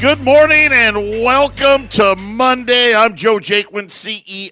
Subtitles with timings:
[0.00, 2.94] Good morning and welcome to Monday.
[2.94, 4.48] I'm Joe Jaquin, CEO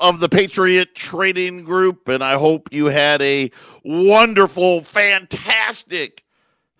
[0.00, 3.50] of the Patriot Trading Group, and I hope you had a
[3.84, 6.24] wonderful, fantastic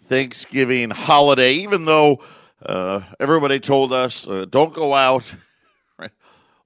[0.08, 2.20] Thanksgiving holiday, even though
[2.64, 5.24] uh, everybody told us uh, don't go out.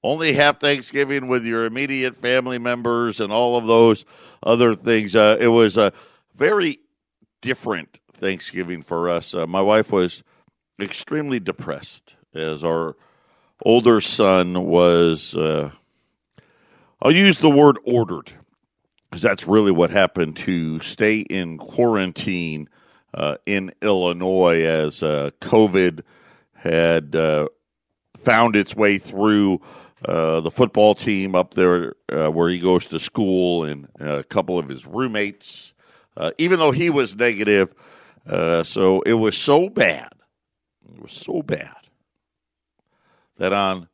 [0.04, 4.04] Only have Thanksgiving with your immediate family members and all of those
[4.40, 5.16] other things.
[5.16, 5.92] Uh, it was a
[6.36, 6.78] very
[7.40, 9.34] different Thanksgiving for us.
[9.34, 10.22] Uh, my wife was
[10.80, 12.96] extremely depressed as our
[13.64, 15.70] older son was, uh,
[17.00, 18.32] I'll use the word ordered
[19.08, 22.68] because that's really what happened to stay in quarantine
[23.12, 26.02] uh, in Illinois as uh, COVID
[26.54, 27.48] had uh,
[28.16, 29.60] found its way through.
[30.04, 34.58] Uh, the football team up there uh, where he goes to school and a couple
[34.58, 35.72] of his roommates,
[36.36, 37.74] even though he was negative.
[38.26, 40.13] so it was so bad
[40.96, 41.76] it was so bad
[43.36, 43.88] that on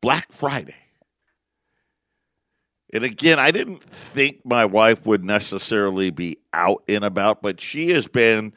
[0.00, 0.74] Black Friday,
[2.92, 7.90] and again, I didn't think my wife would necessarily be out and about, but she
[7.90, 8.52] has been,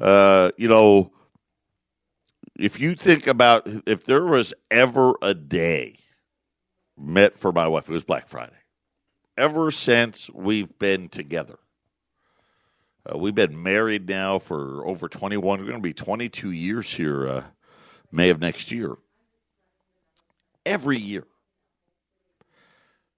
[0.00, 1.12] uh, you know,
[2.58, 5.96] if you think about if there was ever a day
[6.98, 8.52] met for my wife, it was Black Friday.
[9.36, 11.58] Ever since we've been together,
[13.12, 15.60] uh, we've been married now for over 21.
[15.60, 17.44] We're going to be 22 years here, uh,
[18.12, 18.96] May of next year.
[20.66, 21.24] Every year.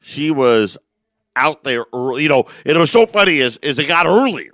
[0.01, 0.79] She was
[1.35, 2.23] out there early.
[2.23, 4.53] You know, it was so funny as, as it got earlier.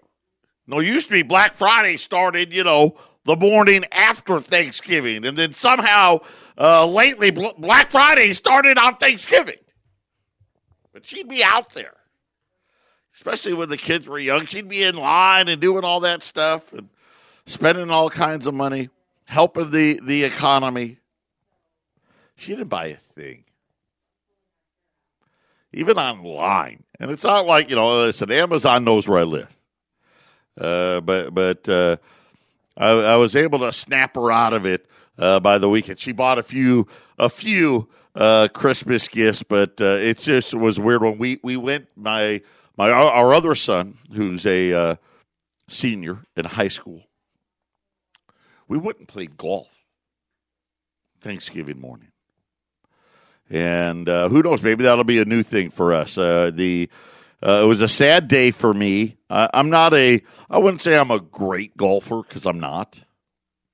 [0.66, 5.24] Know, it used to be Black Friday started, you know, the morning after Thanksgiving.
[5.24, 6.20] And then somehow,
[6.58, 9.58] uh, lately, Black Friday started on Thanksgiving.
[10.92, 11.95] But she'd be out there
[13.16, 14.46] especially when the kids were young.
[14.46, 16.88] She'd be in line and doing all that stuff and
[17.46, 18.90] spending all kinds of money,
[19.24, 20.98] helping the, the economy.
[22.36, 23.44] She didn't buy a thing.
[25.72, 26.84] Even online.
[27.00, 29.56] And it's not like, you know, listen, Amazon knows where I live.
[30.58, 31.96] Uh, but but uh,
[32.78, 34.86] I, I, was able to snap her out of it
[35.18, 35.98] uh, by the weekend.
[35.98, 36.86] She bought a few
[37.18, 41.88] a few uh, Christmas gifts, but uh, it just was weird when we we went.
[41.94, 42.40] My
[42.76, 44.96] my our other son, who's a uh,
[45.68, 47.04] senior in high school,
[48.68, 49.68] we went and played golf
[51.22, 52.12] Thanksgiving morning,
[53.48, 54.62] and uh, who knows?
[54.62, 56.18] Maybe that'll be a new thing for us.
[56.18, 56.90] Uh, the
[57.42, 59.16] uh, it was a sad day for me.
[59.30, 60.22] I'm not a.
[60.50, 63.00] I wouldn't say I'm a great golfer because I'm not,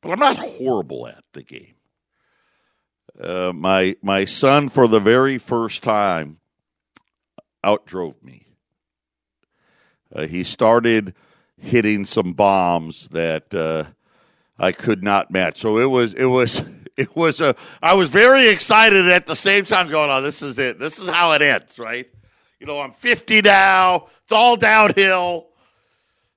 [0.01, 1.75] but I'm not horrible at the game.
[3.21, 6.39] Uh, my my son, for the very first time,
[7.65, 8.52] outdrove me
[10.15, 11.15] uh, he started
[11.57, 13.85] hitting some bombs that uh,
[14.59, 15.61] I could not match.
[15.61, 16.63] So it was it was
[16.97, 20.59] it was a I was very excited at the same time going, "Oh, this is
[20.59, 20.79] it.
[20.79, 22.07] This is how it ends, right?"
[22.61, 24.07] You know, I'm 50 now.
[24.23, 25.49] It's all downhill.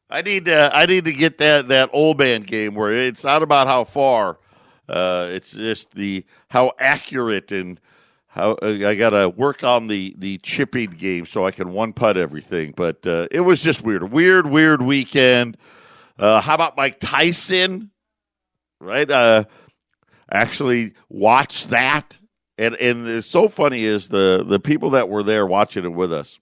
[0.10, 3.44] I need to I need to get that that old man game where it's not
[3.44, 4.40] about how far.
[4.88, 7.80] Uh, it's just the how accurate and
[8.36, 12.18] how I got to work on the the chipping game so I can one putt
[12.18, 12.74] everything.
[12.76, 15.58] But uh, it was just weird, A weird, weird weekend.
[16.20, 17.92] Uh, how about Mike Tyson?
[18.82, 19.46] Right, uh,
[20.30, 22.18] actually watched that,
[22.58, 26.12] and and it's so funny is the the people that were there watching it with
[26.12, 26.38] us.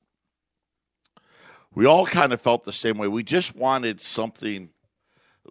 [1.75, 3.08] We all kind of felt the same way.
[3.08, 4.70] We just wanted something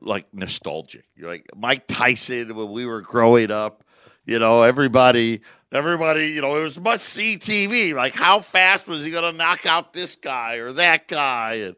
[0.00, 1.04] like nostalgic.
[1.14, 3.84] You're like Mike Tyson when we were growing up.
[4.24, 5.40] You know, everybody
[5.72, 7.94] everybody, you know, it was must see TV.
[7.94, 11.54] Like, how fast was he going to knock out this guy or that guy?
[11.54, 11.76] And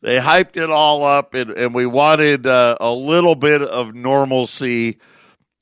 [0.00, 4.98] they hyped it all up, and, and we wanted uh, a little bit of normalcy.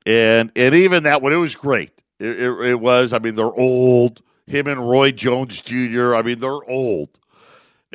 [0.05, 1.91] And and even that one, it was great.
[2.21, 3.13] It, it, it was.
[3.13, 4.23] I mean, they're old.
[4.47, 6.15] Him and Roy Jones Jr.
[6.15, 7.09] I mean, they're old.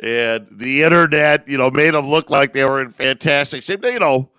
[0.02, 3.84] And the internet, you know, made them look like they were in fantastic shape.
[3.84, 4.30] You know,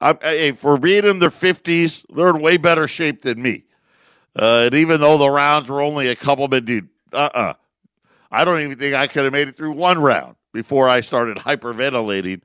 [0.00, 3.64] I, I, for being in their fifties, they're in way better shape than me.
[4.34, 7.54] Uh, and even though the rounds were only a couple minutes, uh uh
[8.30, 11.36] I don't even think I could have made it through one round before I started
[11.36, 12.40] hyperventilating.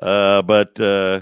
[0.00, 1.20] Uh, but uh,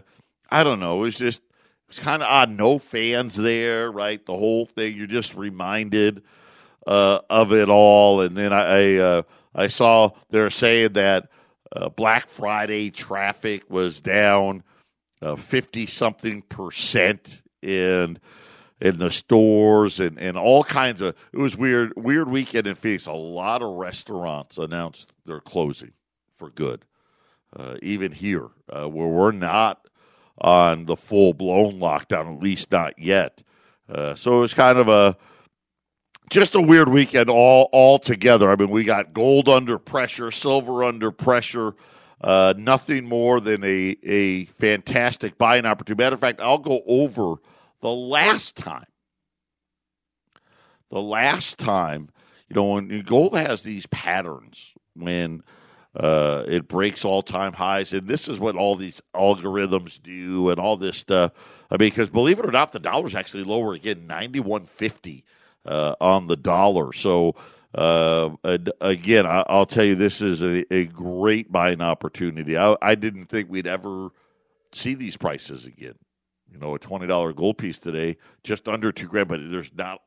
[0.48, 0.98] I don't know.
[0.98, 2.50] It was just, it was kind of odd.
[2.50, 4.24] No fans there, right?
[4.24, 6.22] The whole thing, you're just reminded
[6.86, 8.20] uh, of it all.
[8.20, 9.22] And then I, I, uh,
[9.54, 11.28] I saw they're saying that
[11.74, 14.62] uh, Black Friday traffic was down
[15.36, 17.42] 50 something percent.
[17.60, 18.20] And,
[18.80, 23.06] in the stores and, and all kinds of it was weird weird weekend in Phoenix.
[23.06, 25.92] A lot of restaurants announced they're closing
[26.32, 26.84] for good.
[27.56, 29.88] Uh, even here, uh, where we're not
[30.38, 33.42] on the full blown lockdown, at least not yet.
[33.88, 35.16] Uh, so it was kind of a
[36.28, 38.50] just a weird weekend all all together.
[38.50, 41.74] I mean, we got gold under pressure, silver under pressure.
[42.20, 46.02] Uh, nothing more than a a fantastic buying opportunity.
[46.02, 47.36] Matter of fact, I'll go over
[47.86, 48.86] the last time.
[50.90, 52.08] The last time,
[52.48, 55.44] you know, when gold has these patterns when
[55.94, 60.58] uh, it breaks all time highs, and this is what all these algorithms do, and
[60.58, 61.30] all this stuff.
[61.70, 65.24] I mean, because believe it or not, the dollar's actually lower again, ninety one fifty
[65.64, 66.92] uh, on the dollar.
[66.92, 67.36] So
[67.72, 68.30] uh,
[68.80, 72.56] again, I, will tell you, this is a, a great buying opportunity.
[72.56, 74.08] I, I, didn't think we'd ever
[74.72, 75.94] see these prices again.
[76.52, 79.28] You know, a twenty dollar gold piece today, just under two grand.
[79.28, 80.00] But there's not.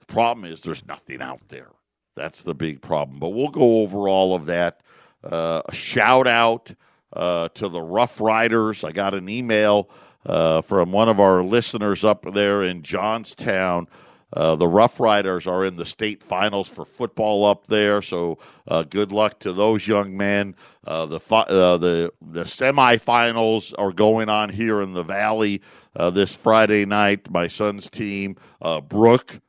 [0.00, 1.68] The problem is there's nothing out there.
[2.16, 3.18] That's the big problem.
[3.18, 4.82] But we'll go over all of that.
[5.22, 6.72] Uh, a shout out
[7.12, 8.84] uh, to the Rough Riders.
[8.84, 9.90] I got an email
[10.26, 13.88] uh, from one of our listeners up there in Johnstown.
[14.32, 18.38] Uh, the Rough Riders are in the state finals for football up there, so
[18.68, 20.54] uh, good luck to those young men.
[20.86, 25.62] Uh, the uh, the the semifinals are going on here in the Valley
[25.96, 27.28] uh, this Friday night.
[27.30, 29.40] My son's team, uh, Brooke,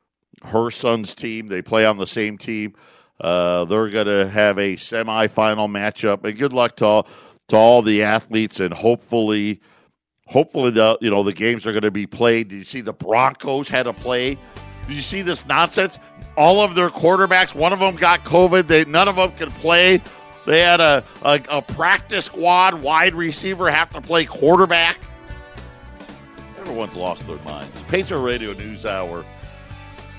[0.46, 2.74] her son's team, they play on the same team.
[3.20, 7.08] they're going to have a semifinal matchup, and good luck to all,
[7.48, 9.60] to all the athletes, and hopefully.
[10.28, 12.48] Hopefully the you know the games are going to be played.
[12.48, 14.38] Did you see the Broncos had to play
[14.86, 15.98] did you see this nonsense?
[16.36, 18.66] All of their quarterbacks, one of them got COVID.
[18.66, 20.00] They none of them could play.
[20.46, 24.98] They had a, a, a practice squad wide receiver have to play quarterback.
[26.58, 27.70] Everyone's lost their minds.
[27.88, 29.24] Patriot Radio News Hour.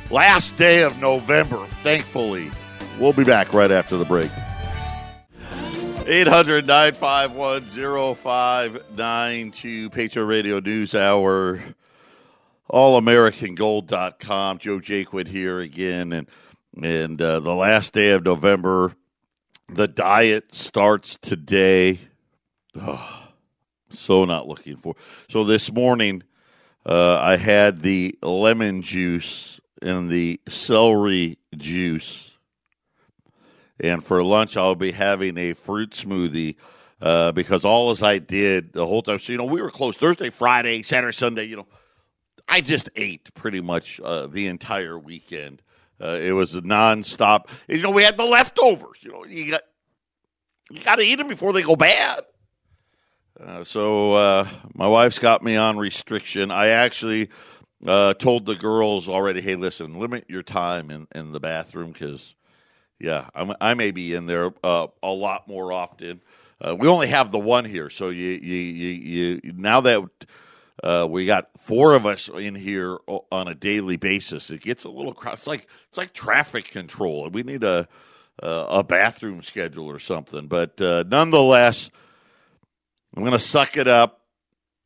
[0.10, 2.52] Last day of November, thankfully.
[3.00, 4.30] We'll be back right after the break.
[6.06, 11.62] 800 951 0592 Patriot Radio News Hour
[12.72, 14.58] allamericangold.com.
[14.60, 16.14] Joe Jaquin here again.
[16.14, 16.28] And,
[16.82, 18.96] and uh, the last day of November,
[19.68, 22.00] the diet starts today.
[22.80, 23.30] Oh,
[23.92, 24.96] so not looking for.
[25.30, 26.24] So this morning,
[26.86, 32.32] uh, I had the lemon juice and the celery juice.
[33.80, 36.56] And for lunch, I'll be having a fruit smoothie.
[37.02, 39.98] Uh, because all as I did the whole time, so you know, we were close
[39.98, 41.44] Thursday, Friday, Saturday, Sunday.
[41.44, 41.68] You know,
[42.48, 45.62] I just ate pretty much uh, the entire weekend.
[46.02, 47.48] Uh, it was a nonstop.
[47.68, 49.00] You know, we had the leftovers.
[49.02, 49.62] You know, you got
[50.70, 52.22] you got to eat them before they go bad.
[53.40, 56.52] Uh, so uh, my wife's got me on restriction.
[56.52, 57.30] I actually
[57.86, 62.36] uh, told the girls already, hey, listen, limit your time in, in the bathroom because,
[63.00, 66.22] yeah, I'm, i may be in there uh, a lot more often.
[66.78, 70.08] we only have the one here, so you you you, you now that
[70.82, 74.50] uh, we got four of us in here on a daily basis.
[74.50, 75.40] It gets a little crowded.
[75.40, 77.30] It's like it's like traffic control.
[77.30, 77.88] We need a
[78.40, 80.48] a bathroom schedule or something.
[80.48, 81.92] But uh, nonetheless,
[83.16, 84.22] I'm going to suck it up.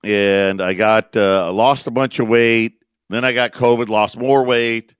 [0.03, 2.83] And I got uh, lost a bunch of weight.
[3.09, 4.93] Then I got COVID, lost more weight.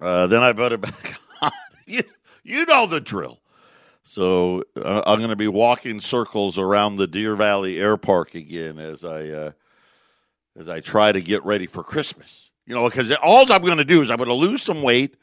[0.00, 1.52] Uh, then I put it back on.
[1.86, 2.02] you,
[2.42, 3.40] you know the drill.
[4.02, 8.78] So uh, I'm going to be walking circles around the Deer Valley Air Park again
[8.78, 9.52] as I uh,
[10.58, 12.50] as I try to get ready for Christmas.
[12.66, 15.16] You know, because all I'm going to do is I'm going to lose some weight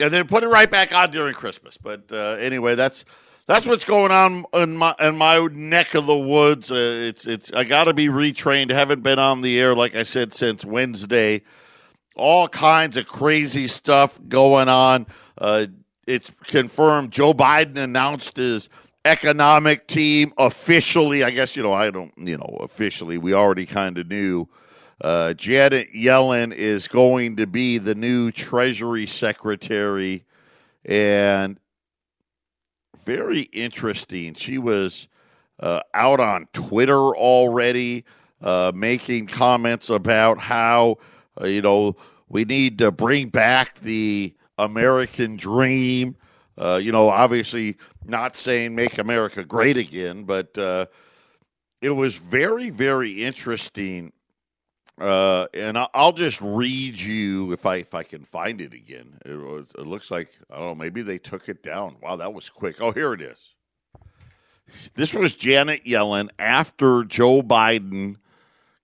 [0.00, 1.78] and then put it right back on during Christmas.
[1.80, 3.04] But uh, anyway, that's
[3.46, 6.72] that's what's going on in my in my neck of the woods.
[6.72, 6.74] Uh,
[7.08, 8.70] it's it's I got to be retrained.
[8.70, 11.42] Haven't been on the air like I said since Wednesday.
[12.16, 15.06] All kinds of crazy stuff going on.
[15.36, 15.66] Uh,
[16.06, 17.10] it's confirmed.
[17.12, 18.68] Joe Biden announced his
[19.06, 21.22] economic team officially.
[21.22, 23.16] I guess you know I don't you know officially.
[23.18, 24.48] We already kind of knew.
[25.00, 30.24] Uh, Janet Yellen is going to be the new Treasury Secretary,
[30.84, 31.60] and
[33.04, 34.34] very interesting.
[34.34, 35.06] She was
[35.60, 38.04] uh, out on Twitter already,
[38.40, 40.96] uh, making comments about how
[41.40, 41.96] uh, you know
[42.28, 46.16] we need to bring back the American dream.
[46.58, 50.86] Uh, you know, obviously not saying make America great again, but uh,
[51.82, 54.12] it was very, very interesting.
[54.98, 59.18] Uh, and I'll just read you if I if I can find it again.
[59.26, 60.74] It, was, it looks like I don't know.
[60.74, 61.96] Maybe they took it down.
[62.00, 62.80] Wow, that was quick.
[62.80, 63.54] Oh, here it is.
[64.94, 68.16] This was Janet Yellen after Joe Biden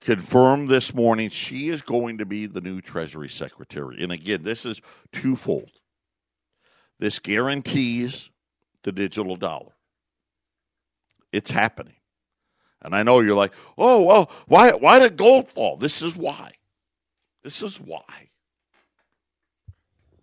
[0.01, 4.03] confirmed this morning she is going to be the new Treasury Secretary.
[4.03, 4.81] And again, this is
[5.13, 5.71] twofold.
[7.03, 8.31] This guarantees
[8.85, 9.73] the digital dollar.
[11.33, 11.97] It's happening.
[12.81, 15.77] And I know you're like, oh, well, why, why did gold fall?
[15.77, 16.53] This is why.
[17.43, 18.29] This is why.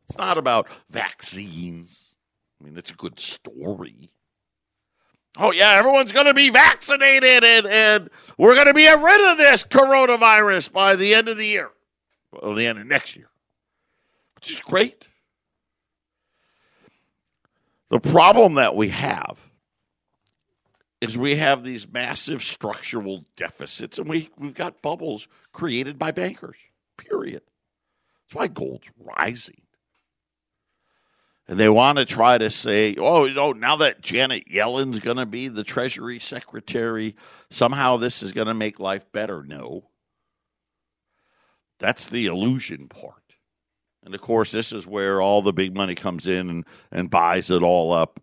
[0.07, 2.15] It's not about vaccines.
[2.61, 4.11] I mean, it's a good story.
[5.35, 9.37] Oh, yeah, everyone's going to be vaccinated and, and we're going to be rid of
[9.37, 11.71] this coronavirus by the end of the year,
[12.31, 13.27] or the end of next year,
[14.35, 15.08] which is great.
[17.89, 19.37] The problem that we have
[21.01, 26.57] is we have these massive structural deficits and we, we've got bubbles created by bankers,
[26.97, 27.41] period.
[28.27, 29.61] That's why gold's rising.
[31.47, 35.17] And they want to try to say, oh, you know, now that Janet Yellen's going
[35.17, 37.15] to be the Treasury Secretary,
[37.49, 39.41] somehow this is going to make life better.
[39.43, 39.89] No.
[41.79, 43.18] That's the illusion part.
[44.03, 47.49] And of course, this is where all the big money comes in and, and buys
[47.49, 48.19] it all up.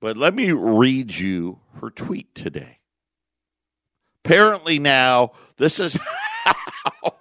[0.00, 2.78] But let me read you her tweet today.
[4.24, 5.96] Apparently, now this is
[6.44, 7.14] how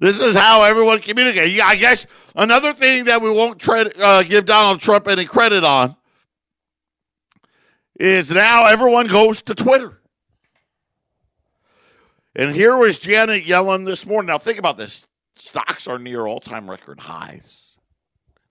[0.00, 1.60] this is how everyone communicates.
[1.62, 5.96] I guess another thing that we won't tread, uh, give Donald Trump any credit on
[8.00, 10.00] is now everyone goes to Twitter.
[12.34, 14.26] And here was Janet Yellen this morning.
[14.26, 17.64] Now think about this: stocks are near all-time record highs.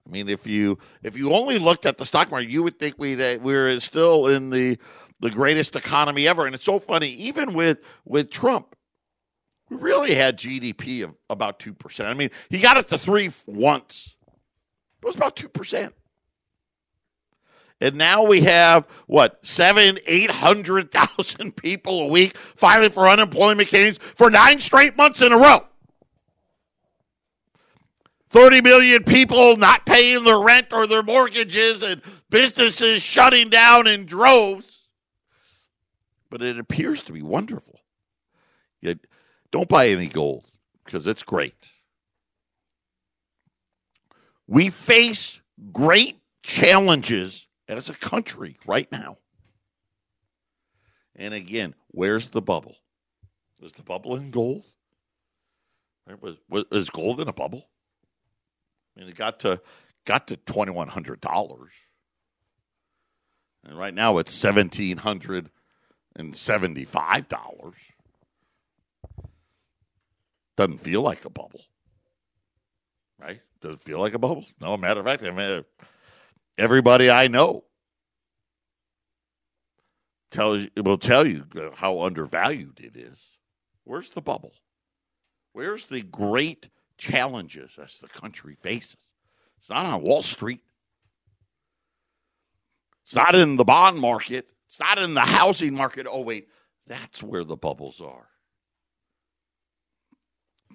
[0.06, 2.96] I mean, if you if you only looked at the stock market, you would think
[2.98, 4.78] we uh, we're still in the
[5.20, 6.46] the greatest economy ever.
[6.46, 8.76] And it's so funny, even with with Trump,
[9.70, 12.10] we really had GDP of about two percent.
[12.10, 14.16] I mean, he got it to three once.
[15.02, 15.94] It was about two percent.
[17.80, 23.70] And now we have what seven, eight hundred thousand people a week filing for unemployment
[23.70, 25.66] claims for nine straight months in a row.
[28.34, 34.08] 30 million people not paying their rent or their mortgages and businesses shutting down in
[34.08, 34.80] droves.
[36.32, 37.80] But it appears to be wonderful.
[38.82, 38.98] Yet,
[39.52, 40.46] don't buy any gold
[40.84, 41.54] because it's great.
[44.48, 45.40] We face
[45.72, 49.18] great challenges as a country right now.
[51.16, 52.78] And again, where's the bubble?
[53.62, 54.66] Is the bubble in gold?
[56.20, 57.68] Was, was, is gold in a bubble?
[58.96, 59.62] I mean, it got to
[60.06, 61.72] got to twenty one hundred dollars,
[63.64, 65.50] and right now it's seventeen hundred
[66.16, 67.76] and seventy five dollars.
[70.56, 71.62] Doesn't feel like a bubble,
[73.20, 73.42] right?
[73.62, 74.46] Does it feel like a bubble?
[74.62, 75.66] No, matter of fact, I mean,
[76.58, 77.64] everybody I know
[80.30, 81.46] tells will tell you
[81.76, 83.18] how undervalued it is.
[83.84, 84.54] Where's the bubble?
[85.54, 86.70] Where's the great
[87.04, 88.96] challenges as the country faces.
[89.58, 90.62] It's not on Wall Street.
[93.04, 94.48] It's not in the bond market.
[94.70, 96.08] It's not in the housing market.
[96.10, 96.48] Oh, wait,
[96.88, 98.28] that's where the bubbles are.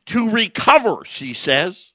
[0.07, 1.93] To recover, she says,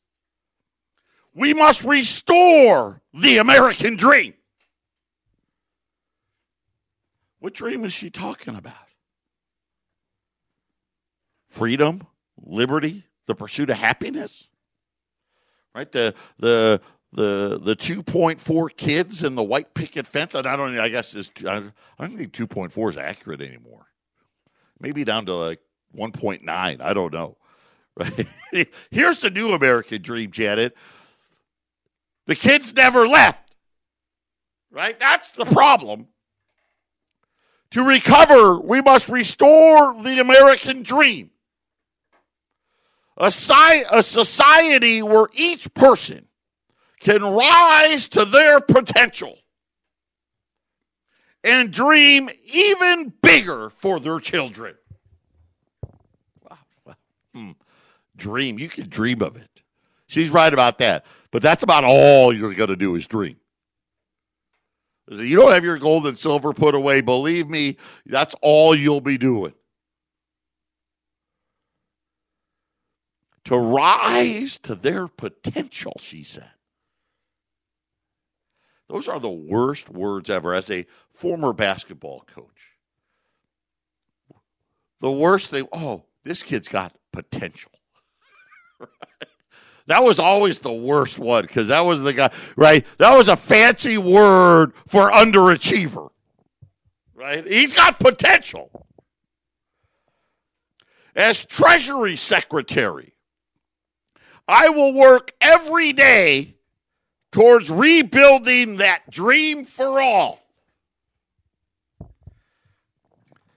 [1.35, 4.33] we must restore the American dream.
[7.39, 8.73] What dream is she talking about?
[11.49, 14.47] Freedom, liberty, the pursuit of happiness,
[15.73, 15.91] right?
[15.91, 20.35] The the the the two point four kids in the white picket fence.
[20.35, 20.77] And I don't.
[20.77, 23.87] I guess is I don't think two point four is accurate anymore.
[24.79, 25.59] Maybe down to like
[25.91, 26.81] one point nine.
[26.81, 27.37] I don't know.
[27.95, 28.27] Right?
[28.91, 30.75] Here's the new American dream, Janet.
[32.25, 33.53] The kids never left.
[34.71, 34.99] Right?
[34.99, 36.07] That's the problem.
[37.71, 41.31] To recover, we must restore the American dream
[43.17, 46.27] a, si- a society where each person
[46.99, 49.37] can rise to their potential
[51.43, 54.75] and dream even bigger for their children.
[57.33, 57.51] Hmm.
[58.15, 58.59] Dream.
[58.59, 59.49] You can dream of it.
[60.07, 61.05] She's right about that.
[61.31, 63.37] But that's about all you're going to do is dream.
[65.09, 67.01] You don't have your gold and silver put away.
[67.01, 69.53] Believe me, that's all you'll be doing.
[73.45, 76.51] To rise to their potential, she said.
[78.89, 82.47] Those are the worst words ever as a former basketball coach.
[85.01, 87.71] The worst thing, oh, this kid's got potential.
[89.87, 92.85] That was always the worst one because that was the guy, right?
[92.99, 96.09] That was a fancy word for underachiever,
[97.13, 97.45] right?
[97.45, 98.87] He's got potential.
[101.15, 103.12] As Treasury Secretary,
[104.47, 106.55] I will work every day
[107.31, 110.39] towards rebuilding that dream for all.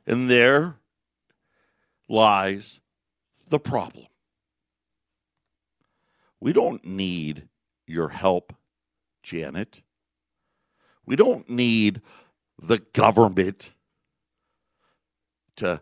[0.06, 0.76] And there
[2.08, 2.80] lies
[3.48, 4.06] the problem.
[6.40, 7.48] We don't need
[7.86, 8.52] your help,
[9.22, 9.82] Janet.
[11.04, 12.02] We don't need
[12.60, 13.72] the government
[15.56, 15.80] to,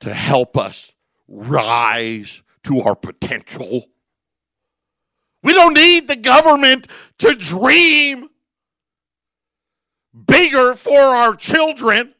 [0.00, 0.92] to help us
[1.28, 3.86] rise to our potential.
[5.42, 6.86] We don't need the government
[7.18, 8.28] to dream
[10.26, 12.14] bigger for our children.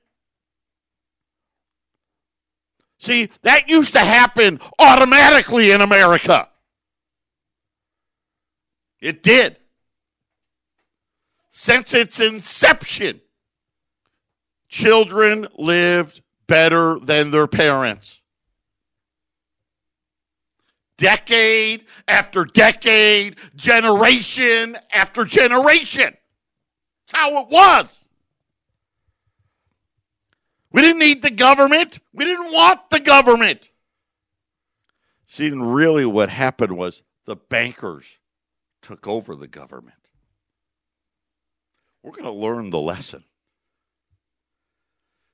[2.98, 6.48] See, that used to happen automatically in America.
[9.00, 9.56] It did.
[11.50, 13.20] Since its inception,
[14.68, 18.21] children lived better than their parents.
[21.02, 26.16] Decade after decade, generation after generation.
[27.08, 28.04] That's how it was.
[30.70, 31.98] We didn't need the government.
[32.14, 33.68] We didn't want the government.
[35.26, 38.04] See, really what happened was the bankers
[38.80, 39.96] took over the government.
[42.04, 43.24] We're going to learn the lesson.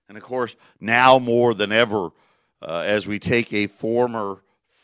[0.08, 2.08] And of course, now more than ever,
[2.62, 4.38] uh, as we take a former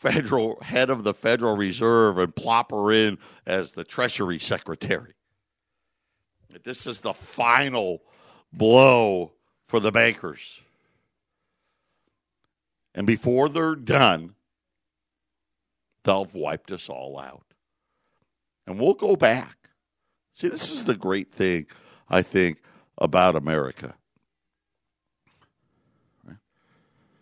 [0.04, 5.14] federal head of the Federal Reserve and plop her in as the Treasury Secretary.
[6.62, 8.02] This is the final
[8.52, 9.32] blow
[9.66, 10.60] for the bankers.
[12.94, 14.34] And before they're done,
[16.04, 17.46] they'll have wiped us all out.
[18.66, 19.56] And we'll go back.
[20.34, 21.66] See, this is the great thing,
[22.10, 22.58] I think,
[22.98, 23.94] about America.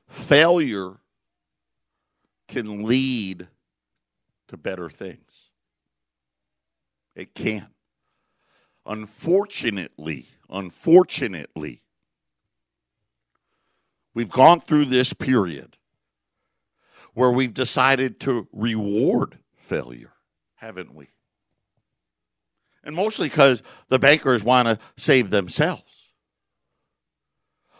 [0.09, 0.97] Failure
[2.53, 3.49] can lead
[4.49, 5.51] to better things.
[7.17, 7.69] It can.
[8.85, 11.81] Unfortunately, unfortunately,
[14.13, 15.79] we've gone through this period
[17.15, 20.13] where we've decided to reward failure,
[20.57, 21.09] haven't we?
[22.85, 26.11] And mostly because the bankers want to save themselves.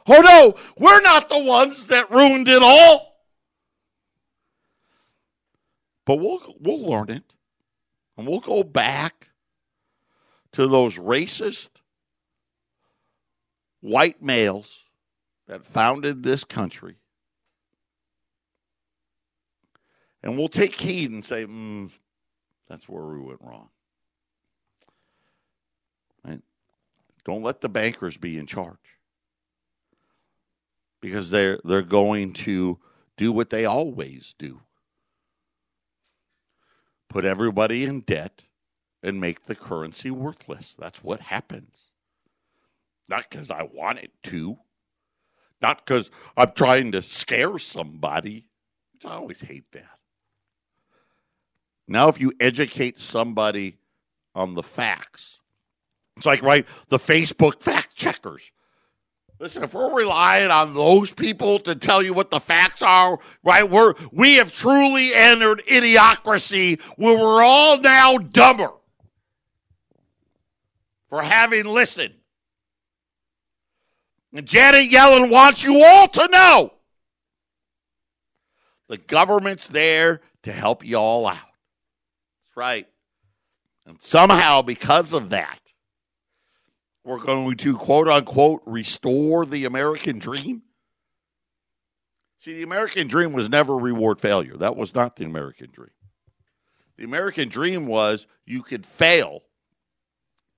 [0.07, 3.12] Oh no, we're not the ones that ruined it all.
[6.05, 7.35] But we'll we'll learn it.
[8.17, 9.29] And we'll go back
[10.53, 11.71] to those racist
[13.81, 14.85] white males
[15.47, 16.97] that founded this country.
[20.23, 21.93] And we'll take heed and say, mm,
[22.69, 23.71] that's where we went wrong.
[26.25, 26.41] Right?
[27.25, 28.77] Don't let the bankers be in charge.
[31.01, 32.79] Because they're they're going to
[33.17, 34.61] do what they always do.
[37.13, 38.45] Put everybody in debt
[39.03, 40.75] and make the currency worthless.
[40.79, 41.77] That's what happens.
[43.07, 44.57] Not because I want it to,
[45.61, 48.47] not because I'm trying to scare somebody.
[49.05, 49.99] I always hate that.
[51.87, 53.77] Now, if you educate somebody
[54.35, 55.39] on the facts,
[56.17, 58.53] it's like, right, the Facebook fact checkers.
[59.43, 63.69] Listen, if we're relying on those people to tell you what the facts are, right,
[63.69, 68.71] we're, we have truly entered idiocracy where we're all now dumber
[71.09, 72.15] for having listened.
[74.33, 76.75] And Janet Yellen wants you all to know
[78.87, 81.35] the government's there to help you all out.
[81.35, 82.87] That's right.
[83.87, 85.62] And somehow, because of that,
[87.05, 90.63] we're going to quote unquote restore the American dream.
[92.39, 94.57] See, the American dream was never reward failure.
[94.57, 95.91] That was not the American dream.
[96.97, 99.43] The American dream was you could fail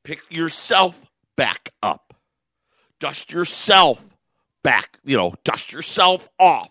[0.04, 2.14] pick yourself back up,
[3.00, 4.04] dust yourself
[4.62, 6.70] back, you know, dust yourself off,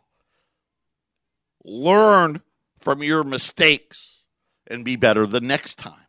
[1.65, 2.41] learn
[2.79, 4.21] from your mistakes,
[4.67, 6.07] and be better the next time.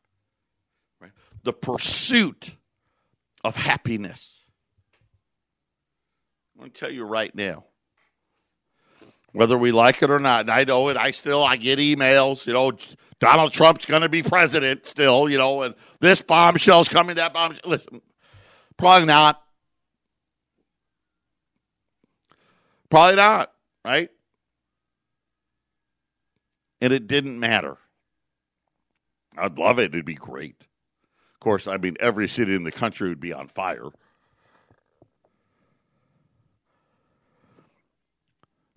[1.01, 1.13] Right?
[1.43, 2.53] The pursuit
[3.45, 4.41] of happiness.
[6.55, 7.67] I'm going to tell you right now
[9.33, 10.43] whether we like it or not.
[10.43, 10.97] And I know it.
[10.97, 12.47] I still I get emails.
[12.47, 12.73] You know,
[13.21, 15.29] Donald Trump's going to be president still.
[15.29, 17.17] You know, and this bombshell's coming.
[17.17, 17.57] That bomb.
[17.65, 18.01] Listen,
[18.79, 19.43] probably not.
[22.89, 23.53] Probably not.
[23.85, 24.09] Right.
[26.81, 27.77] And it didn't matter.
[29.37, 29.93] I'd love it.
[29.93, 30.67] It'd be great.
[31.45, 33.91] Course, I mean, every city in the country would be on fire.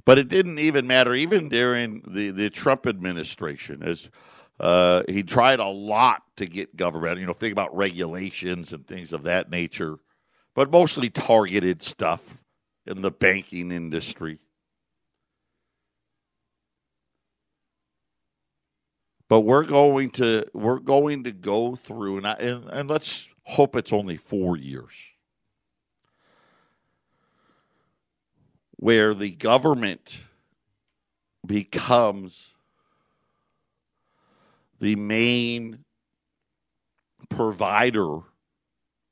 [0.03, 4.09] But it didn't even matter, even during the, the Trump administration, as
[4.59, 9.13] uh, he tried a lot to get government, you know, think about regulations and things
[9.13, 9.95] of that nature,
[10.53, 12.33] but mostly targeted stuff
[12.85, 14.39] in the banking industry.
[19.29, 23.75] But we're going to we're going to go through and I, and, and let's hope
[23.75, 24.91] it's only 4 years.
[28.77, 30.19] Where the government
[31.45, 32.53] becomes
[34.79, 35.83] the main
[37.29, 38.19] provider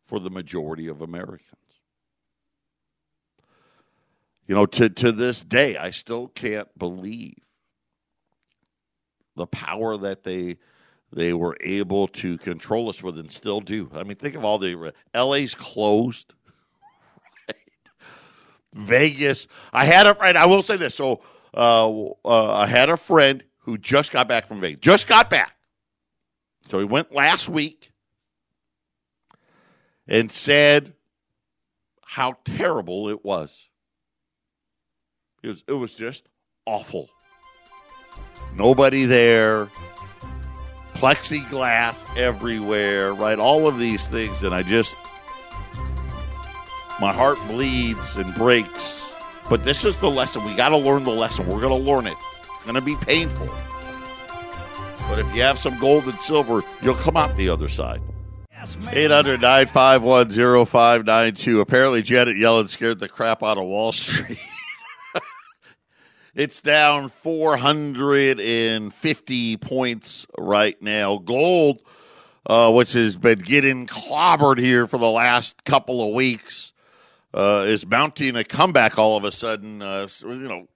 [0.02, 1.50] for the majority of Americans.
[4.48, 7.45] You know, to, to this day, I still can't believe
[9.36, 10.58] the power that they
[11.12, 13.90] they were able to control us with and still do.
[13.94, 16.34] I mean, think of all the LA's closed.
[18.74, 19.48] Vegas.
[19.72, 20.96] I had a friend, I will say this.
[20.96, 21.22] So
[21.54, 21.90] uh,
[22.26, 24.82] uh, I had a friend who just got back from Vegas.
[24.82, 25.56] Just got back.
[26.70, 27.92] So he went last week
[30.08, 30.94] and said
[32.04, 33.68] how terrible it was.
[35.44, 36.28] It was, it was just
[36.66, 37.10] awful.
[38.58, 39.70] Nobody there,
[40.94, 43.38] plexiglass everywhere, right?
[43.38, 44.44] All of these things.
[44.44, 44.96] And I just,
[47.00, 49.04] my heart bleeds and breaks.
[49.50, 50.44] But this is the lesson.
[50.46, 51.48] We got to learn the lesson.
[51.48, 52.18] We're going to learn it.
[52.40, 53.48] It's going to be painful.
[55.08, 58.02] But if you have some gold and silver, you'll come out the other side.
[58.92, 61.62] 800 951 0592.
[61.62, 64.40] Apparently, Janet Yellen scared the crap out of Wall Street.
[66.36, 71.18] It's down 450 points right now.
[71.20, 71.82] Gold,
[72.46, 76.74] uh, which has been getting clobbered here for the last couple of weeks,
[77.34, 79.82] uh, is mounting a comeback all of a sudden.
[79.82, 80.68] Uh, you know,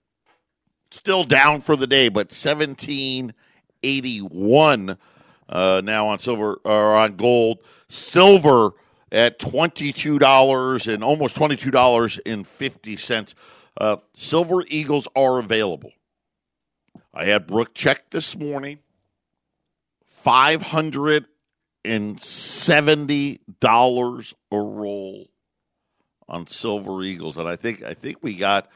[0.91, 4.97] still down for the day, but 1781
[5.49, 7.59] uh, now on silver or on gold.
[7.89, 8.71] Silver
[9.11, 13.35] at $22 and almost $22.50.
[13.79, 15.91] Uh, silver eagles are available.
[17.13, 18.79] I had Brooke check this morning.
[20.05, 21.25] Five hundred
[21.85, 25.29] and seventy dollars a roll
[26.27, 28.67] on silver eagles, and I think I think we got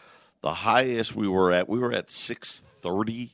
[0.41, 1.67] the highest we were at.
[1.67, 3.33] We were at six thirty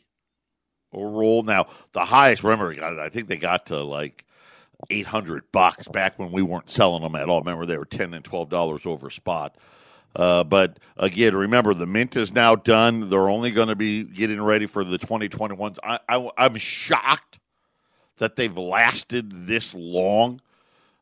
[0.92, 1.44] a roll.
[1.44, 4.26] Now the highest, remember, I think they got to like
[4.90, 7.42] eight hundred bucks back when we weren't selling them at all.
[7.42, 9.56] Remember, they were ten and twelve dollars over spot.
[10.16, 13.10] Uh, but again, remember the mint is now done.
[13.10, 15.78] They're only going to be getting ready for the 2021s.
[15.84, 17.40] I, I, I'm shocked
[18.18, 20.42] that they've lasted this long,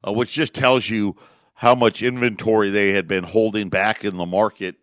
[0.06, 1.16] uh, which just tells you
[1.56, 4.76] how much inventory they had been holding back in the market,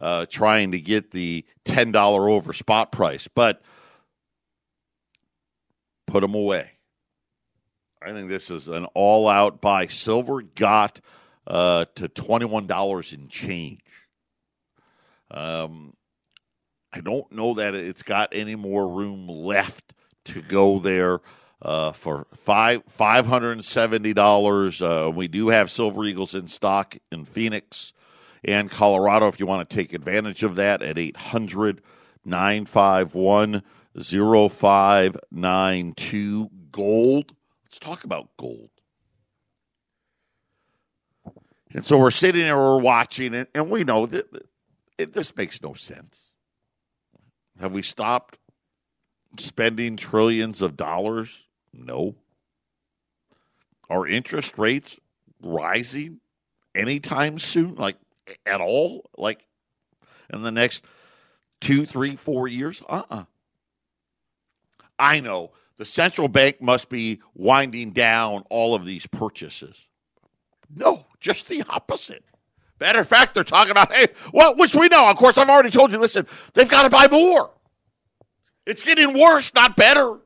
[0.00, 3.28] uh, trying to get the ten dollar over spot price.
[3.32, 3.62] But
[6.06, 6.72] put them away.
[8.02, 9.86] I think this is an all out buy.
[9.86, 11.00] Silver got
[11.48, 13.80] uh, to $21 in change.
[15.30, 15.94] Um,
[16.92, 19.92] I don't know that it's got any more room left
[20.26, 21.20] to go there
[21.60, 24.80] uh, for five five hundred and seventy dollars.
[24.80, 27.92] Uh, we do have Silver Eagles in stock in Phoenix
[28.44, 29.28] and Colorado.
[29.28, 31.82] If you want to take advantage of that, at 800
[32.24, 33.62] 951
[33.94, 37.34] 0592 gold.
[37.64, 38.70] Let's talk about gold.
[41.72, 44.26] And so we're sitting there, we're watching it, and we know that
[44.96, 46.30] it, this makes no sense.
[47.60, 48.38] Have we stopped
[49.38, 51.44] spending trillions of dollars?
[51.72, 52.14] No.
[53.90, 54.96] Are interest rates
[55.42, 56.20] rising
[56.74, 57.74] anytime soon?
[57.74, 57.96] Like
[58.46, 59.10] at all?
[59.16, 59.46] Like
[60.32, 60.84] in the next
[61.60, 62.82] two, three, four years?
[62.88, 63.16] Uh uh-uh.
[63.20, 63.24] uh
[64.98, 69.86] I know the central bank must be winding down all of these purchases.
[70.74, 72.24] No, just the opposite.
[72.80, 75.08] Matter of fact, they're talking about, hey, well, which we know.
[75.08, 77.50] Of course, I've already told you, listen, they've got to buy more.
[78.66, 80.18] It's getting worse, not better.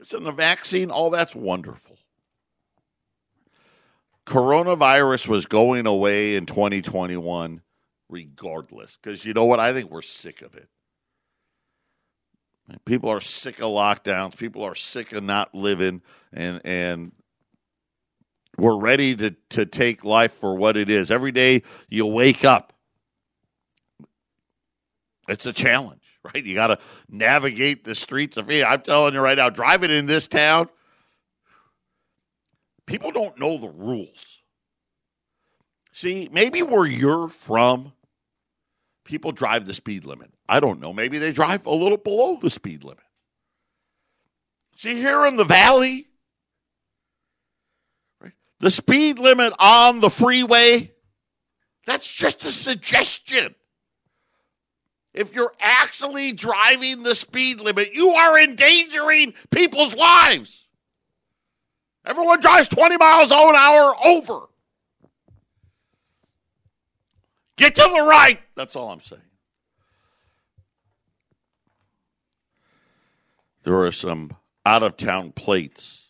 [0.00, 1.98] It's in the vaccine, all that's wonderful.
[4.26, 7.62] Coronavirus was going away in 2021
[8.08, 8.98] regardless.
[9.00, 9.60] Because you know what?
[9.60, 10.68] I think we're sick of it.
[12.84, 14.36] People are sick of lockdowns.
[14.36, 16.00] People are sick of not living,
[16.32, 17.12] and and
[18.58, 21.10] we're ready to to take life for what it is.
[21.10, 22.72] Every day you wake up,
[25.28, 26.02] it's a challenge,
[26.34, 26.44] right?
[26.44, 28.48] You got to navigate the streets of.
[28.48, 28.66] here.
[28.66, 30.68] I'm telling you right now, driving in this town,
[32.86, 34.38] people don't know the rules.
[35.92, 37.92] See, maybe where you're from,
[39.04, 40.30] people drive the speed limit.
[40.48, 40.92] I don't know.
[40.92, 43.04] Maybe they drive a little below the speed limit.
[44.74, 46.08] See, here in the valley,
[48.62, 50.92] the speed limit on the freeway
[51.84, 53.56] That's just a suggestion.
[55.12, 60.68] If you're actually driving the speed limit, you are endangering people's lives.
[62.06, 64.46] Everyone drives 20 miles an hour over.
[67.58, 68.40] Get to the right.
[68.54, 69.22] That's all I'm saying.
[73.64, 76.08] There are some out of town plates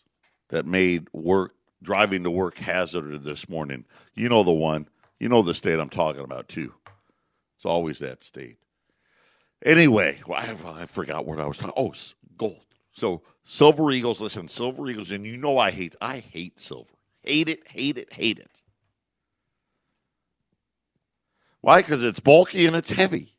[0.49, 3.85] that made work driving to work hazardous this morning.
[4.15, 4.87] You know the one.
[5.19, 6.73] You know the state I'm talking about too.
[7.57, 8.57] It's always that state.
[9.65, 11.73] Anyway, well, I, I, forgot what I was talking.
[11.77, 11.93] Oh,
[12.37, 12.65] gold.
[12.91, 14.19] So silver eagles.
[14.19, 15.95] Listen, silver eagles, and you know I hate.
[16.01, 16.89] I hate silver.
[17.21, 17.67] Hate it.
[17.67, 18.11] Hate it.
[18.11, 18.61] Hate it.
[21.61, 21.81] Why?
[21.81, 23.35] Because it's bulky and it's heavy.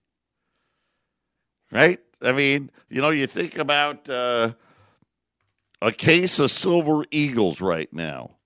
[1.70, 2.00] Right?
[2.22, 4.52] I mean, you know, you think about uh,
[5.84, 8.36] a case of silver eagles right now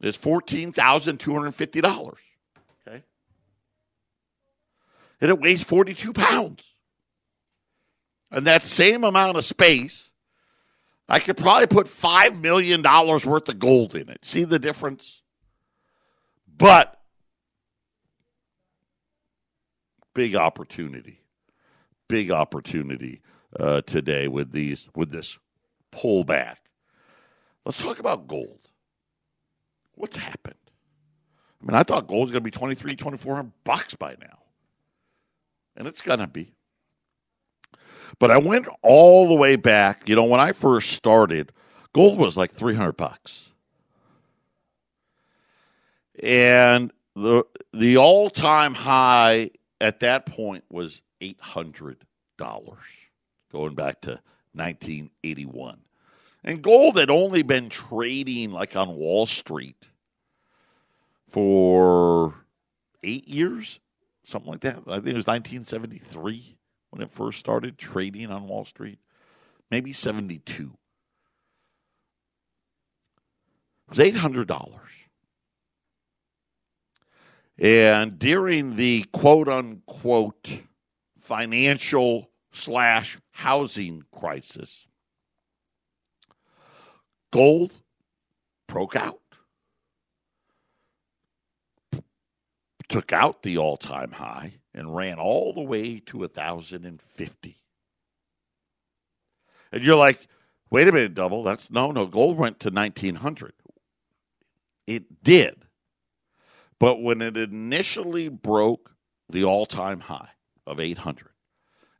[0.00, 2.18] is fourteen thousand two hundred fifty dollars.
[2.86, 3.04] Okay,
[5.20, 6.74] and it weighs forty two pounds.
[8.32, 10.10] And that same amount of space,
[11.08, 14.24] I could probably put five million dollars worth of gold in it.
[14.24, 15.22] See the difference?
[16.58, 16.98] But
[20.14, 21.20] big opportunity,
[22.08, 23.22] big opportunity
[23.58, 25.38] uh, today with these with this
[25.96, 26.56] pullback.
[27.64, 28.60] Let's talk about gold.
[29.94, 30.54] What's happened?
[31.60, 34.38] I mean, I thought gold was going to be 23, 2400 bucks by now.
[35.76, 36.52] And it's going to be.
[38.18, 40.08] But I went all the way back.
[40.08, 41.52] You know, when I first started,
[41.92, 43.50] gold was like 300 bucks.
[46.22, 51.96] And the the all-time high at that point was $800
[53.52, 54.20] going back to
[54.54, 55.78] 1981.
[56.46, 59.88] And gold had only been trading like on Wall Street
[61.28, 62.34] for
[63.02, 63.80] eight years,
[64.24, 64.78] something like that.
[64.86, 66.56] I think it was 1973
[66.90, 69.00] when it first started trading on Wall Street,
[69.72, 70.78] maybe 72.
[73.90, 74.78] It was $800.
[77.58, 80.48] And during the quote unquote
[81.20, 84.86] financial slash housing crisis,
[87.32, 87.72] gold
[88.68, 89.20] broke out,
[92.88, 97.62] took out the all time high, and ran all the way to 1,050.
[99.72, 100.26] And you're like,
[100.70, 101.42] wait a minute, double.
[101.42, 102.06] That's no, no.
[102.06, 103.52] Gold went to 1,900.
[104.86, 105.64] It did.
[106.78, 108.90] But when it initially broke
[109.28, 110.30] the all time high
[110.66, 111.30] of 800,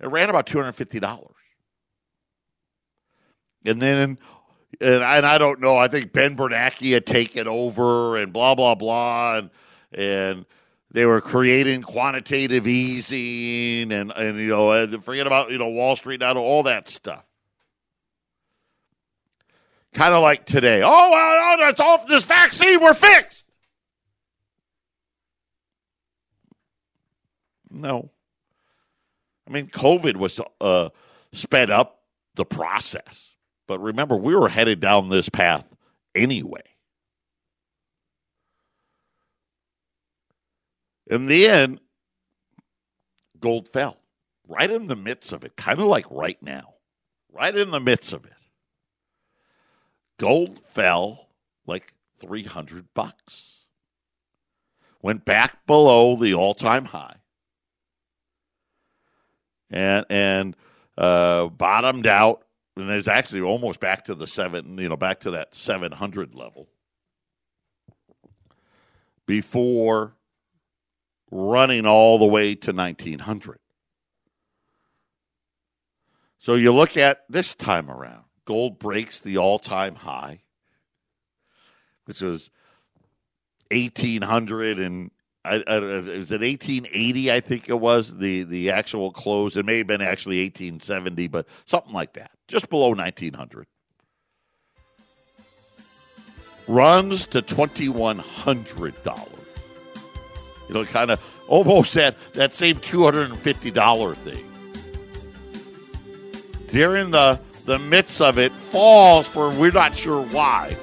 [0.01, 1.33] it ran about $250.
[3.65, 4.19] And then
[4.81, 5.77] and I, and I don't know.
[5.77, 9.51] I think Ben Bernanke had taken over and blah blah blah, and
[9.93, 10.47] and
[10.91, 16.21] they were creating quantitative easing and and you know forget about you know Wall Street
[16.21, 17.25] now all that stuff.
[19.93, 20.83] Kind of like today.
[20.85, 22.81] Oh well, that's off this vaccine.
[22.81, 23.45] We're fixed.
[27.71, 28.11] No.
[29.49, 30.91] I mean, COVID was uh,
[31.33, 32.01] sped up
[32.35, 33.36] the process
[33.67, 35.65] but remember, we were headed down this path
[36.15, 36.63] anyway.
[41.07, 41.81] In the end,
[43.39, 43.99] gold fell
[44.49, 46.75] right in the midst of it, kind of like right now,
[47.33, 48.33] right in the midst of it.
[50.19, 51.29] Gold fell
[51.67, 53.67] like 300 bucks.
[55.03, 57.17] Went back below the all-time high.
[59.69, 60.57] And and
[60.97, 62.46] uh, bottomed out
[62.77, 66.69] and it's actually almost back to the seven, you know, back to that 700 level
[69.27, 70.15] before
[71.31, 73.59] running all the way to 1900.
[76.39, 80.43] So you look at this time around, gold breaks the all time high,
[82.05, 82.51] which was
[83.71, 85.11] 1800 and
[85.47, 89.57] I, I, it was in 1880, I think it was the the actual close.
[89.57, 93.67] It may have been actually 1870, but something like that, just below 1900.
[96.69, 99.29] Runs to $2,100.
[100.69, 104.45] You know, kind of almost that, that same $250 thing.
[106.67, 110.77] During the, the midst of it, falls for we're not sure why.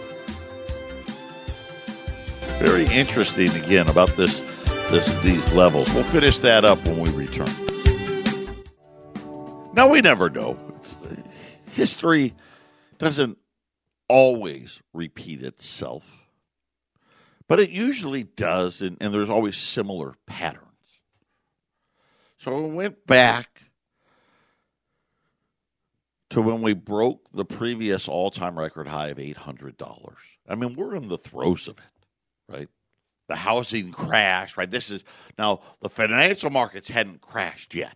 [2.60, 4.52] Very interesting again about this
[4.93, 5.91] this, these levels.
[5.95, 7.47] We'll finish that up when we return.
[9.73, 10.56] Now, we never know.
[10.75, 10.95] It's,
[11.71, 12.36] history
[12.99, 13.39] doesn't
[14.08, 16.03] always repeat itself.
[17.47, 20.67] But it usually does, and, and there's always similar patterns.
[22.38, 23.63] So we went back
[26.29, 30.13] to when we broke the previous all time record high of $800.
[30.47, 32.69] I mean, we're in the throes of it, right?
[33.27, 34.69] The housing crash, right?
[34.69, 35.03] This is
[35.38, 37.95] now the financial markets hadn't crashed yet.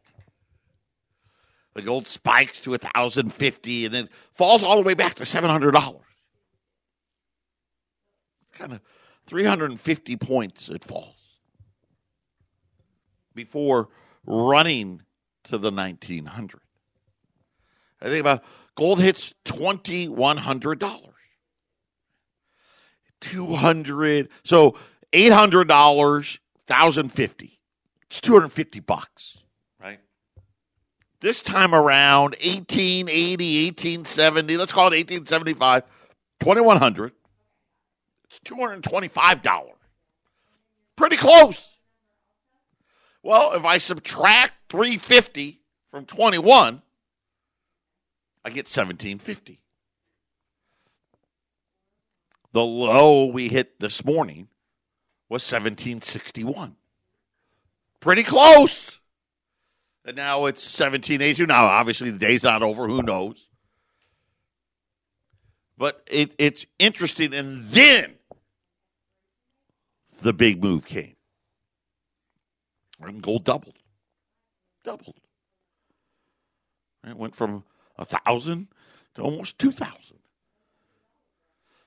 [1.75, 6.01] The gold spikes to 1050 and then falls all the way back to $700.
[8.53, 8.81] Kind of
[9.27, 11.13] 350 points it falls
[13.35, 13.89] before
[14.25, 15.03] running
[15.43, 16.61] to the 1900.
[18.01, 18.43] I think about
[18.75, 21.13] gold hits $2,100.
[23.19, 24.75] 200 so
[25.13, 27.59] $800 1050
[28.09, 29.39] it's 250 bucks
[29.81, 29.99] right?
[31.21, 35.83] This time around 1880 1870 let's call it 1875
[36.39, 37.11] 2100
[38.25, 39.69] it's $225
[40.95, 41.77] pretty close.
[43.23, 46.81] Well if i subtract 350 from 21
[48.47, 49.59] I get 1750.
[52.53, 54.47] The low we hit this morning
[55.29, 56.75] was 1761.
[57.99, 58.99] Pretty close.
[60.05, 61.45] And now it's 1782.
[61.45, 62.87] Now, obviously, the day's not over.
[62.87, 63.47] Who knows?
[65.77, 67.33] But it, it's interesting.
[67.33, 68.15] And then
[70.21, 71.15] the big move came.
[73.01, 73.75] And gold doubled.
[74.83, 75.15] Doubled.
[77.07, 77.63] It went from
[77.97, 78.67] a thousand
[79.15, 80.16] to almost two thousand.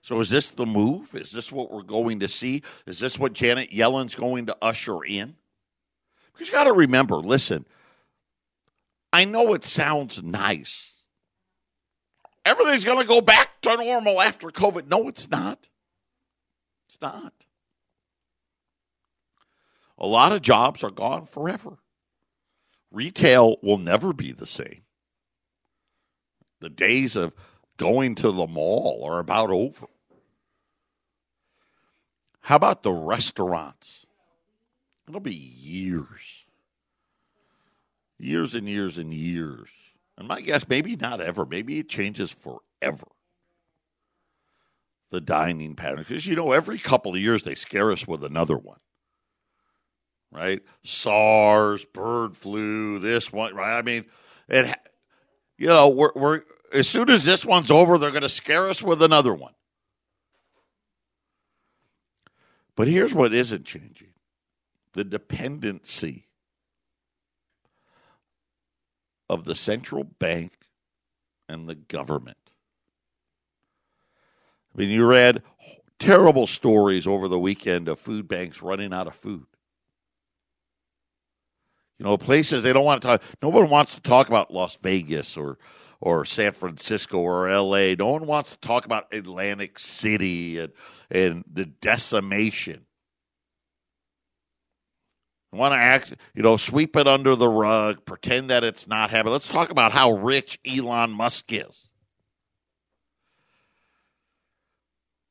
[0.03, 1.15] So is this the move?
[1.15, 2.63] Is this what we're going to see?
[2.87, 5.37] Is this what Janet Yellen's going to usher in?
[6.33, 7.67] Because you got to remember, listen,
[9.13, 10.95] I know it sounds nice.
[12.45, 14.89] Everything's going to go back to normal after COVID.
[14.89, 15.69] No, it's not.
[16.89, 17.35] It's not.
[19.99, 21.79] A lot of jobs are gone forever.
[22.91, 24.83] Retail will never be the same.
[26.61, 27.35] The days of
[27.81, 29.87] going to the mall are about over.
[32.43, 34.05] How about the restaurants?
[35.09, 36.45] It'll be years.
[38.19, 39.71] Years and years and years.
[40.19, 41.47] And my guess, maybe not ever.
[41.47, 43.07] Maybe it changes forever.
[45.09, 46.05] The dining pattern.
[46.07, 48.81] Because, you know, every couple of years they scare us with another one.
[50.31, 50.61] Right?
[50.85, 53.79] SARS, bird flu, this one, right?
[53.79, 54.05] I mean,
[54.49, 54.77] it
[55.57, 58.83] you know, we're, we're as soon as this one's over, they're going to scare us
[58.83, 59.55] with another one.
[62.77, 64.09] But here's what isn't changing
[64.93, 66.27] the dependency
[69.29, 70.53] of the central bank
[71.49, 72.39] and the government.
[74.75, 75.43] I mean, you read
[75.99, 79.47] terrible stories over the weekend of food banks running out of food.
[81.99, 83.23] You know, places they don't want to talk.
[83.43, 85.59] No one wants to talk about Las Vegas or
[86.01, 87.95] or San Francisco or L.A.
[87.95, 90.73] No one wants to talk about Atlantic City and
[91.11, 92.87] and the decimation.
[95.53, 99.33] Want to act, you know, sweep it under the rug, pretend that it's not happening.
[99.33, 101.91] Let's talk about how rich Elon Musk is.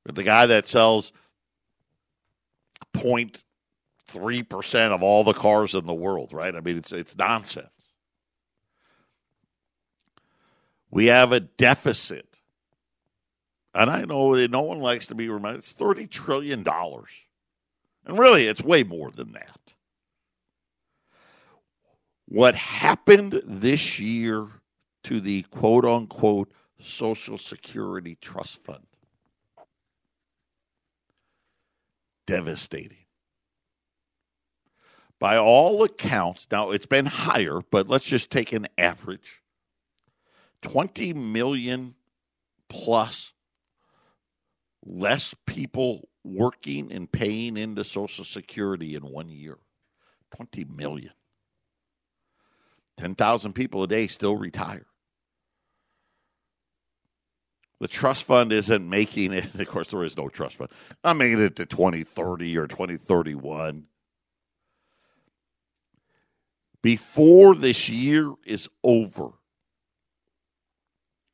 [0.04, 1.14] The guy that sells
[2.94, 3.44] point
[4.08, 6.54] three percent of all the cars in the world, right?
[6.54, 7.79] I mean, it's it's nonsense.
[10.92, 12.40] We have a deficit,
[13.74, 15.60] and I know that no one likes to be reminded.
[15.60, 17.10] It's thirty trillion dollars,
[18.06, 19.74] and really, it's way more than that.
[22.26, 24.48] What happened this year
[25.04, 28.86] to the quote unquote Social Security Trust Fund?
[32.26, 33.06] Devastating
[35.20, 39.42] by all accounts, now it's been higher, but let's just take an average
[40.62, 41.96] 20 million
[42.70, 43.34] plus
[44.86, 49.58] less people working and paying into Social Security in one year.
[50.36, 51.12] 20 million.
[52.98, 54.86] 10,000 people a day still retire.
[57.80, 59.56] The trust fund isn't making it.
[59.60, 60.70] Of course, there is no trust fund.
[61.04, 63.86] I'm making it to 2030 or 2031
[66.82, 69.32] before this year is over,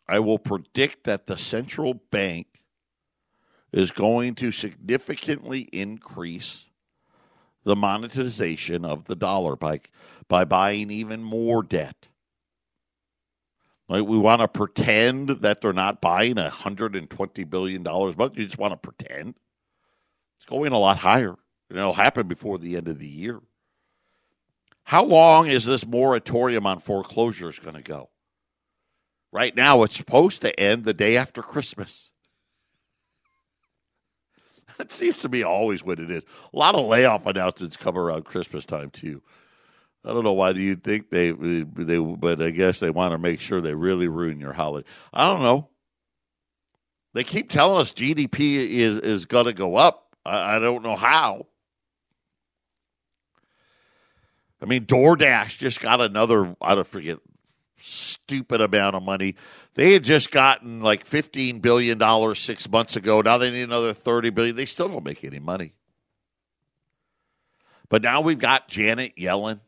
[0.07, 2.47] I will predict that the central bank
[3.73, 6.65] is going to significantly increase
[7.63, 9.81] the monetization of the dollar by,
[10.27, 12.07] by buying even more debt.
[13.89, 18.37] Like we want to pretend that they're not buying $120 billion a month.
[18.37, 19.35] You just want to pretend.
[20.37, 21.35] It's going a lot higher.
[21.69, 23.39] And it'll happen before the end of the year.
[24.83, 28.09] How long is this moratorium on foreclosures going to go?
[29.35, 32.11] Right now, it's supposed to end the day after Christmas.
[34.77, 36.23] That seems to be always what it is.
[36.53, 39.21] A lot of layoff announcements come around Christmas time, too.
[40.05, 43.39] I don't know why you'd think they, they, but I guess they want to make
[43.39, 44.87] sure they really ruin your holiday.
[45.13, 45.69] I don't know.
[47.13, 50.15] They keep telling us GDP is, is going to go up.
[50.25, 51.47] I, I don't know how.
[54.61, 57.19] I mean, DoorDash just got another, I don't forget,
[57.77, 59.35] stupid amount of money.
[59.75, 63.21] They had just gotten like fifteen billion dollars six months ago.
[63.21, 64.55] Now they need another 30 billion.
[64.55, 65.73] They still don't make any money.
[67.89, 69.59] But now we've got Janet Yellen.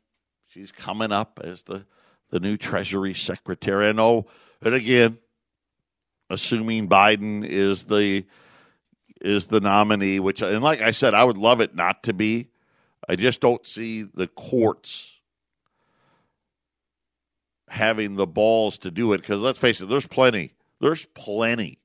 [0.47, 1.85] She's coming up as the,
[2.29, 3.89] the new Treasury Secretary.
[3.89, 4.25] And know,
[4.61, 5.19] and again,
[6.29, 8.25] assuming Biden is the
[9.19, 12.49] is the nominee, which and like I said, I would love it not to be.
[13.07, 15.16] I just don't see the courts
[17.69, 21.79] having the balls to do it because let's face it, there's plenty, there's plenty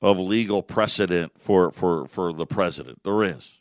[0.00, 3.02] of legal precedent for for for the president.
[3.04, 3.60] There is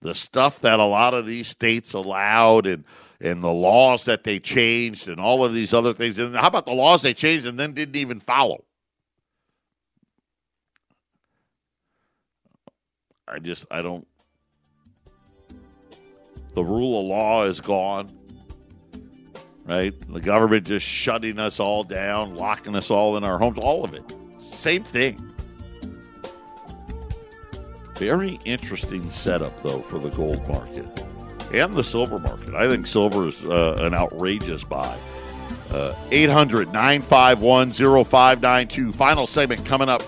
[0.00, 2.84] the stuff that a lot of these states allowed and
[3.20, 6.18] and the laws that they changed and all of these other things.
[6.18, 8.64] And how about the laws they changed and then didn't even follow?
[13.26, 14.06] I just I don't
[16.54, 18.10] the rule of law is gone.
[19.68, 19.94] Right?
[20.12, 23.92] The government just shutting us all down, locking us all in our homes, all of
[23.92, 24.02] it.
[24.38, 25.22] Same thing.
[27.96, 30.86] Very interesting setup, though, for the gold market
[31.52, 32.54] and the silver market.
[32.54, 34.96] I think silver is uh, an outrageous buy.
[35.70, 38.92] Uh, 800 951 0592.
[38.92, 40.02] Final segment coming up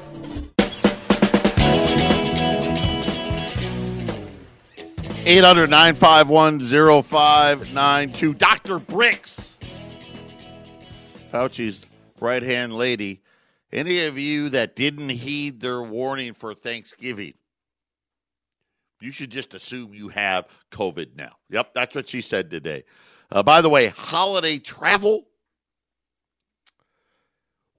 [5.27, 8.35] 800 951 0592.
[8.35, 8.81] Dr.
[8.81, 9.50] Birx,
[11.31, 11.87] Fauci's
[12.21, 13.23] right hand lady.
[13.73, 17.35] Any of you that didn't heed their warning for Thanksgiving,
[19.01, 21.37] you should just assume you have COVID now.
[21.51, 22.85] Yep, that's what she said today.
[23.31, 25.29] Uh, by the way, holiday travel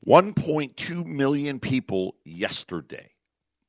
[0.08, 3.12] 1.2 million people yesterday.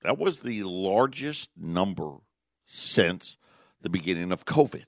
[0.03, 2.19] That was the largest number
[2.67, 3.37] since
[3.83, 4.85] the beginning of COVID.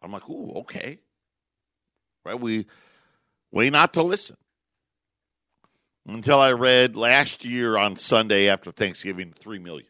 [0.00, 1.00] I'm like, ooh, okay.
[2.24, 2.38] Right?
[2.38, 2.66] We
[3.50, 4.36] way not to listen.
[6.06, 9.88] Until I read last year on Sunday after Thanksgiving, three million.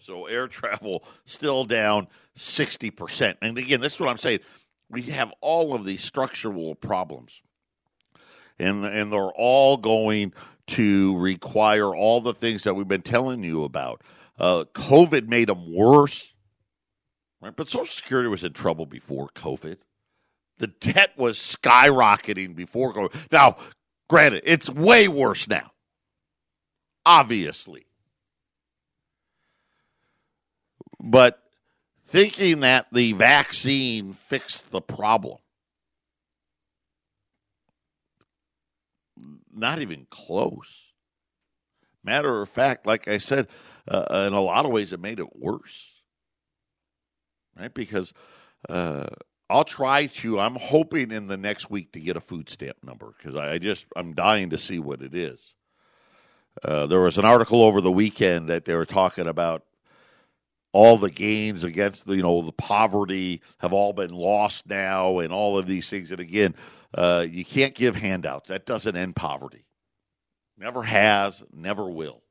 [0.00, 3.36] So air travel still down 60%.
[3.40, 4.40] And again, this is what I'm saying.
[4.88, 7.42] We have all of these structural problems.
[8.58, 10.32] And and they're all going
[10.68, 14.02] to require all the things that we've been telling you about.
[14.38, 16.32] Uh, COVID made them worse
[17.40, 17.56] right?
[17.56, 19.78] But Social Security was in trouble before COVID.
[20.58, 23.30] The debt was skyrocketing before COVID.
[23.30, 23.56] Now,
[24.08, 25.72] granted, it's way worse now,
[27.04, 27.86] obviously.
[30.98, 31.42] But
[32.06, 35.38] thinking that the vaccine fixed the problem,
[39.54, 40.92] not even close.
[42.02, 43.48] Matter of fact, like I said,
[43.88, 45.96] uh, in a lot of ways, it made it worse
[47.58, 47.72] right?
[47.72, 48.12] Because
[48.68, 49.06] uh,
[49.48, 50.40] I'll try to.
[50.40, 53.86] I'm hoping in the next week to get a food stamp number because I, just
[53.94, 55.54] I'm dying to see what it is.
[56.62, 59.62] Uh, there was an article over the weekend that they were talking about
[60.72, 65.56] all the gains against you know the poverty have all been lost now and all
[65.56, 66.54] of these things and again
[66.94, 69.64] uh, you can't give handouts that doesn't end poverty
[70.58, 72.22] never has never will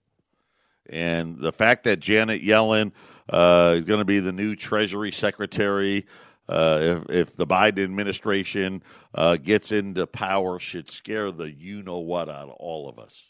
[0.87, 2.91] and the fact that janet yellen
[3.29, 6.05] uh, is going to be the new Treasury Secretary.
[6.47, 6.79] Uh,
[7.09, 8.83] if, if the Biden administration
[9.13, 13.23] uh, gets into power, should scare the you know what out of all of us.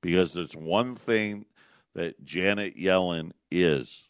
[0.00, 1.46] Because there's one thing
[1.94, 4.08] that Janet Yellen is,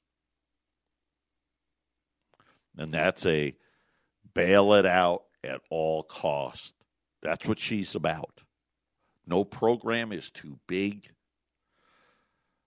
[2.77, 3.57] and that's a
[4.35, 6.75] bail it out at all cost.
[7.23, 8.41] That's what she's about.
[9.27, 11.09] No program is too big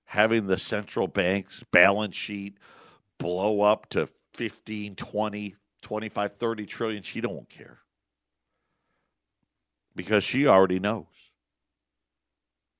[0.09, 2.57] having the central bank's balance sheet
[3.19, 7.79] blow up to 15, 20, 25, 30 trillion, she don't care.
[9.95, 11.05] Because she already knows.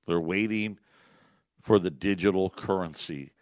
[0.08, 0.80] They're waiting
[1.62, 3.34] for the digital currency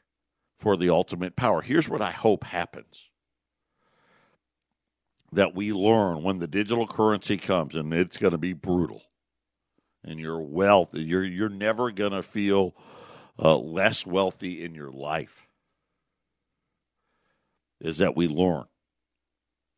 [0.59, 1.61] for the ultimate power.
[1.61, 3.09] Here's what I hope happens
[5.31, 9.03] that we learn when the digital currency comes, and it's going to be brutal.
[10.03, 10.91] and your wealth.
[10.93, 12.75] You're you're never going to feel
[13.39, 15.46] uh, less wealthy in your life.
[17.79, 18.65] Is that we learn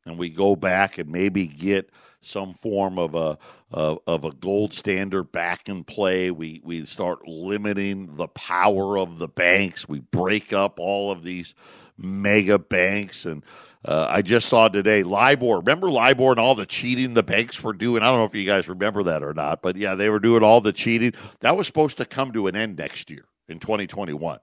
[0.06, 1.89] and we go back and maybe get
[2.22, 3.38] some form of a
[3.72, 6.32] of, of a gold standard back in play.
[6.32, 9.88] We we start limiting the power of the banks.
[9.88, 11.54] We break up all of these
[11.97, 13.43] mega banks and
[13.86, 15.60] uh, I just saw today LIBOR.
[15.60, 18.04] Remember LIBOR and all the cheating the banks were doing?
[18.04, 20.43] I don't know if you guys remember that or not, but yeah, they were doing
[20.43, 21.14] all the cheating.
[21.39, 24.39] That was supposed to come to an end next year in 2021.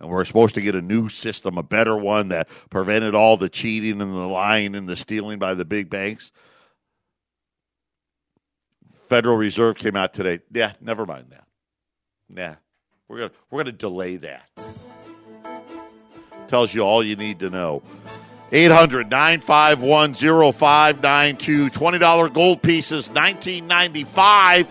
[0.00, 3.48] And we're supposed to get a new system, a better one that prevented all the
[3.48, 6.30] cheating and the lying and the stealing by the big banks.
[9.08, 10.40] Federal Reserve came out today.
[10.52, 11.44] Yeah, never mind that.
[12.28, 12.56] Nah,
[13.08, 14.48] we're gonna we're gonna delay that.
[16.48, 17.82] Tells you all you need to know.
[18.52, 21.70] 800 951 0592.
[21.70, 24.68] $20 gold pieces, 1995.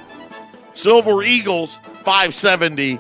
[0.73, 2.99] Silver Eagles, 570.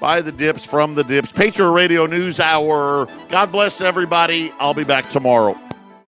[0.00, 1.30] Buy the dips from the dips.
[1.30, 3.06] Patriot Radio News Hour.
[3.28, 4.50] God bless everybody.
[4.58, 5.60] I'll be back tomorrow.